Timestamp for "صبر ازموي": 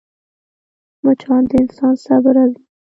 2.05-2.63